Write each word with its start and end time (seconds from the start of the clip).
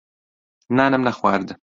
نانم 0.77 1.01
نەخوارد. 1.07 1.47